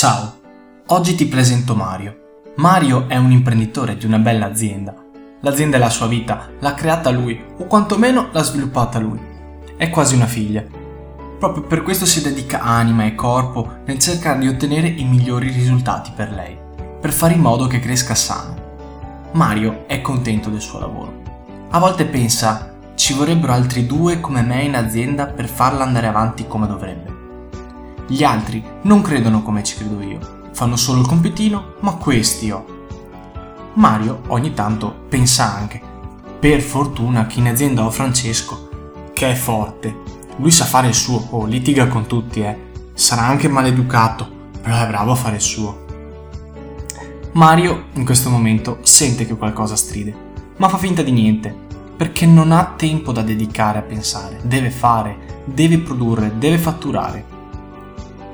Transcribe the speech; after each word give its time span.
Ciao, 0.00 0.32
oggi 0.86 1.14
ti 1.14 1.26
presento 1.26 1.74
Mario. 1.74 2.52
Mario 2.56 3.06
è 3.06 3.18
un 3.18 3.32
imprenditore 3.32 3.98
di 3.98 4.06
una 4.06 4.16
bella 4.16 4.46
azienda. 4.46 4.94
L'azienda 5.40 5.76
è 5.76 5.78
la 5.78 5.90
sua 5.90 6.06
vita, 6.06 6.48
l'ha 6.58 6.72
creata 6.72 7.10
lui, 7.10 7.38
o 7.58 7.66
quantomeno 7.66 8.30
l'ha 8.32 8.42
sviluppata 8.42 8.98
lui. 8.98 9.20
È 9.76 9.90
quasi 9.90 10.14
una 10.14 10.24
figlia. 10.24 10.64
Proprio 11.38 11.64
per 11.64 11.82
questo 11.82 12.06
si 12.06 12.22
dedica 12.22 12.62
anima 12.62 13.04
e 13.04 13.14
corpo 13.14 13.80
nel 13.84 13.98
cercare 13.98 14.38
di 14.38 14.48
ottenere 14.48 14.88
i 14.88 15.04
migliori 15.04 15.50
risultati 15.50 16.12
per 16.16 16.32
lei, 16.32 16.56
per 16.98 17.12
fare 17.12 17.34
in 17.34 17.40
modo 17.40 17.66
che 17.66 17.80
cresca 17.80 18.14
sano. 18.14 18.54
Mario 19.32 19.84
è 19.86 20.00
contento 20.00 20.48
del 20.48 20.62
suo 20.62 20.78
lavoro. 20.78 21.20
A 21.72 21.78
volte 21.78 22.06
pensa, 22.06 22.74
ci 22.94 23.12
vorrebbero 23.12 23.52
altri 23.52 23.84
due 23.84 24.18
come 24.18 24.40
me 24.40 24.62
in 24.62 24.76
azienda 24.76 25.26
per 25.26 25.46
farla 25.46 25.84
andare 25.84 26.06
avanti 26.06 26.46
come 26.46 26.66
dovrebbe. 26.66 27.09
Gli 28.10 28.24
altri 28.24 28.60
non 28.82 29.02
credono 29.02 29.40
come 29.40 29.62
ci 29.62 29.76
credo 29.76 30.02
io, 30.02 30.18
fanno 30.50 30.74
solo 30.74 31.00
il 31.00 31.06
compitino, 31.06 31.74
ma 31.78 31.92
questi 31.92 32.50
ho. 32.50 32.64
Mario 33.74 34.22
ogni 34.26 34.52
tanto 34.52 35.04
pensa 35.08 35.54
anche, 35.54 35.80
per 36.40 36.60
fortuna 36.60 37.26
che 37.26 37.38
in 37.38 37.46
azienda 37.46 37.84
ho 37.84 37.90
Francesco, 37.92 39.12
che 39.12 39.30
è 39.30 39.34
forte. 39.34 39.96
Lui 40.38 40.50
sa 40.50 40.64
fare 40.64 40.88
il 40.88 40.94
suo, 40.94 41.24
oh, 41.30 41.44
litiga 41.44 41.86
con 41.86 42.08
tutti, 42.08 42.40
eh. 42.40 42.70
Sarà 42.94 43.22
anche 43.22 43.46
maleducato, 43.46 44.28
però 44.60 44.74
è 44.74 44.88
bravo 44.88 45.12
a 45.12 45.14
fare 45.14 45.36
il 45.36 45.40
suo. 45.40 45.84
Mario 47.34 47.84
in 47.92 48.04
questo 48.04 48.28
momento 48.28 48.78
sente 48.82 49.24
che 49.24 49.36
qualcosa 49.36 49.76
stride, 49.76 50.12
ma 50.56 50.68
fa 50.68 50.78
finta 50.78 51.02
di 51.02 51.12
niente, 51.12 51.54
perché 51.96 52.26
non 52.26 52.50
ha 52.50 52.74
tempo 52.76 53.12
da 53.12 53.22
dedicare 53.22 53.78
a 53.78 53.82
pensare, 53.82 54.40
deve 54.42 54.70
fare, 54.70 55.44
deve 55.44 55.78
produrre, 55.78 56.32
deve 56.38 56.58
fatturare. 56.58 57.38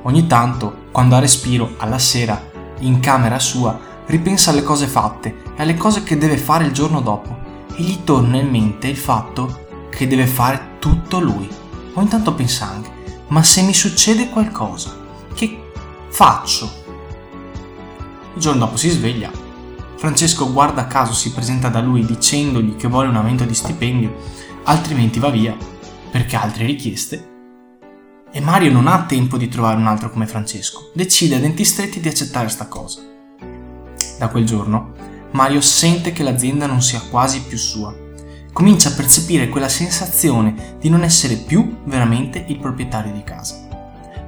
Ogni 0.07 0.29
tanto, 0.29 0.85
quando 0.93 1.17
ha 1.17 1.19
respiro, 1.19 1.75
alla 1.79 1.99
sera, 1.99 2.41
in 2.79 3.01
camera 3.01 3.41
sua, 3.41 3.77
ripensa 4.07 4.53
alle 4.53 4.63
cose 4.63 4.87
fatte 4.87 5.43
e 5.57 5.63
alle 5.63 5.75
cose 5.75 6.05
che 6.05 6.17
deve 6.17 6.37
fare 6.37 6.65
il 6.65 6.71
giorno 6.71 7.01
dopo 7.01 7.37
e 7.75 7.83
gli 7.83 8.05
torna 8.05 8.37
in 8.37 8.49
mente 8.49 8.87
il 8.87 8.97
fatto 8.97 9.67
che 9.91 10.07
deve 10.07 10.29
fare 10.29 10.77
tutto 10.79 11.19
lui. 11.19 11.49
Ogni 11.95 12.07
tanto 12.07 12.35
pensa 12.35 12.69
anche, 12.69 13.25
ma 13.29 13.43
se 13.43 13.63
mi 13.63 13.75
succede 13.75 14.29
qualcosa, 14.29 14.97
che 15.35 15.71
faccio? 16.09 16.71
Il 18.35 18.41
giorno 18.41 18.61
dopo 18.61 18.77
si 18.77 18.91
sveglia. 18.91 19.33
Francesco 19.97 20.53
guarda 20.53 20.87
caso 20.87 21.15
si 21.15 21.33
presenta 21.33 21.69
da 21.69 21.81
lui 21.81 22.07
dicendogli 22.07 22.77
che 22.77 22.87
vuole 22.87 23.09
un 23.09 23.17
aumento 23.17 23.43
di 23.43 23.55
stipendio, 23.55 24.15
altrimenti 24.63 25.19
va 25.19 25.31
via, 25.31 25.57
perché 26.13 26.37
ha 26.37 26.43
altre 26.43 26.65
richieste 26.65 27.35
e 28.37 28.41
Mario 28.43 28.71
non 28.71 28.87
ha 28.87 29.07
tempo 29.07 29.39
di 29.39 29.49
trovare 29.49 29.79
un 29.79 29.87
altro 29.87 30.11
come 30.11 30.27
Francesco. 30.27 30.91
Decide 30.93 31.37
a 31.37 31.39
denti 31.39 31.65
stretti 31.65 32.01
di 32.01 32.09
accettare 32.09 32.51
sta 32.51 32.67
cosa. 32.67 33.01
Da 34.19 34.29
quel 34.29 34.45
giorno, 34.45 34.93
Mario 35.31 35.63
sente 35.63 36.13
che 36.13 36.23
l'azienda 36.23 36.67
non 36.67 36.83
sia 36.83 37.01
quasi 37.01 37.41
più 37.41 37.57
sua. 37.57 37.95
Comincia 38.53 38.91
a 38.91 38.93
percepire 38.93 39.49
quella 39.49 39.71
sensazione 39.71 40.77
di 40.79 40.91
non 40.91 41.03
essere 41.03 41.37
più 41.37 41.79
veramente 41.85 42.45
il 42.49 42.59
proprietario 42.59 43.11
di 43.11 43.25
casa. 43.25 43.57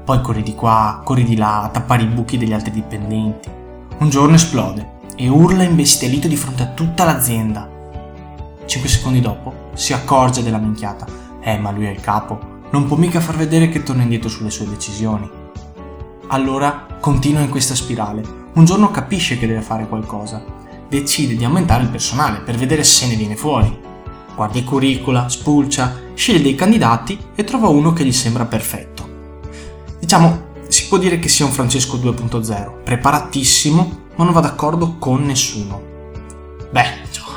Poi 0.06 0.22
corri 0.22 0.43
di 0.43 0.55
qua, 0.55 1.03
corri 1.05 1.25
di 1.25 1.37
là, 1.37 1.65
a 1.65 1.69
tappare 1.69 2.05
i 2.05 2.06
buchi 2.06 2.39
degli 2.39 2.55
altri 2.55 2.70
dipendenti. 2.70 3.50
Un 3.98 4.09
giorno 4.09 4.37
esplode 4.37 4.93
e 5.17 5.28
urla 5.28 5.65
imbestialito 5.65 6.28
di 6.28 6.37
fronte 6.37 6.62
a 6.62 6.69
tutta 6.69 7.05
l'azienda. 7.05 7.69
Cinque 8.65 8.89
secondi 8.89 9.20
dopo 9.20 9.69
si 9.75 9.93
accorge 9.93 10.43
della 10.43 10.56
minchiata. 10.56 11.06
Eh, 11.43 11.59
ma 11.59 11.70
lui 11.70 11.84
è 11.84 11.91
il 11.91 12.00
capo, 12.00 12.56
non 12.71 12.87
può 12.87 12.97
mica 12.97 13.21
far 13.21 13.37
vedere 13.37 13.69
che 13.69 13.83
torna 13.83 14.03
indietro 14.03 14.29
sulle 14.29 14.51
sue 14.51 14.69
decisioni. 14.69 15.29
Allora 16.29 16.87
continua 17.01 17.41
in 17.41 17.49
questa 17.49 17.75
spirale. 17.75 18.37
Un 18.55 18.65
giorno 18.65 18.91
capisce 18.91 19.39
che 19.39 19.47
deve 19.47 19.63
fare 19.63 19.87
qualcosa. 19.89 20.45
Decide 20.89 21.37
di 21.37 21.45
aumentare 21.45 21.85
il 21.85 21.89
personale 21.89 22.41
per 22.41 22.57
vedere 22.57 22.85
se 22.85 23.07
ne 23.07 23.17
viene 23.17 23.37
fuori. 23.37 23.87
Guarda 24.34 24.59
i 24.59 24.65
curricula, 24.65 25.28
spulcia, 25.28 25.97
sceglie 26.15 26.43
dei 26.43 26.55
candidati 26.55 27.19
e 27.34 27.45
trova 27.45 27.69
uno 27.69 27.93
che 27.93 28.05
gli 28.05 28.12
sembra 28.12 28.45
perfetto. 28.45 29.09
Diciamo, 29.99 30.47
si 30.69 30.87
può 30.89 30.99
dire 30.99 31.19
che 31.19 31.28
sia 31.28 31.45
un 31.45 31.51
Francesco 31.51 31.97
2.0, 31.97 32.83
preparatissimo, 32.84 33.99
ma 34.17 34.25
non 34.25 34.33
va 34.33 34.41
d'accordo 34.41 34.97
con 34.99 35.25
nessuno. 35.25 35.83
Beh, 36.71 36.87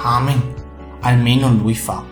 amen, 0.04 0.54
almeno 1.00 1.50
lui 1.50 1.76
fa. 1.76 2.11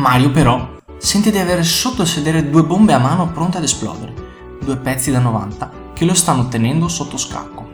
Mario 0.00 0.30
però 0.30 0.78
sente 0.96 1.30
di 1.30 1.36
avere 1.36 1.62
sotto 1.62 2.00
il 2.00 2.08
sedere 2.08 2.48
due 2.48 2.64
bombe 2.64 2.94
a 2.94 2.98
mano 2.98 3.30
pronte 3.30 3.58
ad 3.58 3.64
esplodere, 3.64 4.14
due 4.62 4.78
pezzi 4.78 5.10
da 5.10 5.18
90 5.18 5.70
che 5.92 6.06
lo 6.06 6.14
stanno 6.14 6.48
tenendo 6.48 6.88
sotto 6.88 7.18
scacco. 7.18 7.68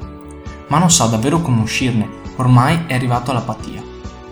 Ma 0.66 0.78
non 0.78 0.90
sa 0.90 1.06
davvero 1.06 1.40
come 1.40 1.62
uscirne, 1.62 2.08
ormai 2.34 2.82
è 2.88 2.94
arrivato 2.94 3.30
all'apatia. 3.30 3.80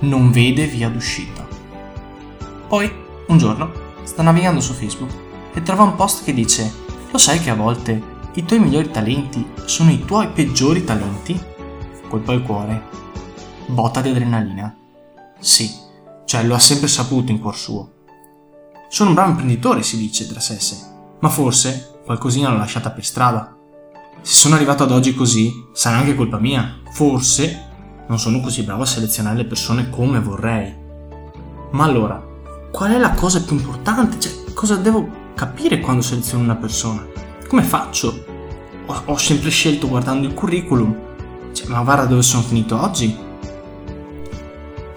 Non 0.00 0.32
vede 0.32 0.66
via 0.66 0.88
d'uscita. 0.88 1.46
Poi, 2.66 2.92
un 3.28 3.38
giorno, 3.38 3.70
sta 4.02 4.24
navigando 4.24 4.60
su 4.60 4.72
Facebook 4.72 5.12
e 5.54 5.62
trova 5.62 5.84
un 5.84 5.94
post 5.94 6.24
che 6.24 6.34
dice 6.34 6.72
Lo 7.12 7.18
sai 7.18 7.38
che 7.38 7.50
a 7.50 7.54
volte 7.54 8.02
i 8.32 8.44
tuoi 8.44 8.58
migliori 8.58 8.90
talenti 8.90 9.46
sono 9.66 9.92
i 9.92 10.04
tuoi 10.04 10.26
peggiori 10.30 10.82
talenti? 10.82 11.40
Colpa 12.08 12.32
al 12.32 12.42
cuore. 12.42 12.82
Botta 13.66 14.00
di 14.00 14.08
adrenalina. 14.08 14.74
Sì, 15.38 15.70
cioè 16.24 16.44
lo 16.44 16.54
ha 16.54 16.58
sempre 16.58 16.88
saputo 16.88 17.30
in 17.30 17.38
cuor 17.38 17.56
suo. 17.56 17.92
Sono 18.88 19.08
un 19.10 19.14
bravo 19.14 19.30
imprenditore, 19.30 19.82
si 19.82 19.96
dice 19.96 20.26
tra 20.26 20.40
sé 20.40 20.54
e 20.54 20.60
sé, 20.60 20.76
ma 21.20 21.28
forse 21.28 21.98
qualcosina 22.04 22.50
l'ho 22.50 22.58
lasciata 22.58 22.90
per 22.90 23.04
strada. 23.04 23.56
Se 24.20 24.34
sono 24.34 24.54
arrivato 24.54 24.82
ad 24.82 24.90
oggi 24.90 25.14
così, 25.14 25.52
sarà 25.72 25.96
anche 25.96 26.14
colpa 26.14 26.38
mia. 26.38 26.80
Forse 26.92 27.72
non 28.06 28.18
sono 28.18 28.40
così 28.40 28.62
bravo 28.62 28.82
a 28.82 28.86
selezionare 28.86 29.36
le 29.36 29.44
persone 29.44 29.90
come 29.90 30.20
vorrei. 30.20 30.74
Ma 31.72 31.84
allora, 31.84 32.22
qual 32.70 32.92
è 32.92 32.98
la 32.98 33.10
cosa 33.10 33.42
più 33.42 33.56
importante? 33.56 34.18
Cioè, 34.18 34.52
cosa 34.54 34.76
devo 34.76 35.32
capire 35.34 35.80
quando 35.80 36.02
seleziono 36.02 36.44
una 36.44 36.56
persona? 36.56 37.06
Come 37.48 37.62
faccio? 37.62 38.24
Ho, 38.86 39.02
ho 39.06 39.16
sempre 39.16 39.50
scelto 39.50 39.88
guardando 39.88 40.26
il 40.26 40.34
curriculum. 40.34 40.96
Cioè, 41.52 41.68
ma 41.68 41.82
guarda 41.82 42.04
dove 42.04 42.22
sono 42.22 42.42
finito 42.42 42.80
oggi 42.80 43.16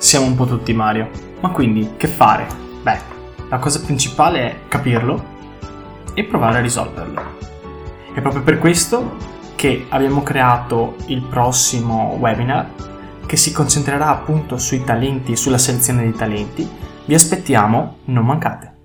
siamo 0.07 0.25
un 0.25 0.35
po' 0.35 0.45
tutti 0.45 0.71
Mario. 0.71 1.09
Ma 1.41 1.49
quindi 1.49 1.95
che 1.97 2.07
fare? 2.07 2.47
Beh, 2.81 2.99
la 3.49 3.59
cosa 3.59 3.81
principale 3.81 4.39
è 4.39 4.59
capirlo 4.69 5.35
e 6.13 6.23
provare 6.23 6.59
a 6.59 6.61
risolverlo. 6.61 7.21
È 8.13 8.21
proprio 8.21 8.41
per 8.41 8.57
questo 8.57 9.17
che 9.55 9.85
abbiamo 9.89 10.23
creato 10.23 10.95
il 11.07 11.21
prossimo 11.23 12.15
webinar 12.19 12.69
che 13.25 13.35
si 13.35 13.51
concentrerà 13.51 14.07
appunto 14.07 14.57
sui 14.57 14.85
talenti 14.85 15.33
e 15.33 15.35
sulla 15.35 15.57
selezione 15.57 16.03
dei 16.03 16.13
talenti. 16.13 16.67
Vi 17.03 17.13
aspettiamo, 17.13 17.97
non 18.05 18.25
mancate. 18.25 18.75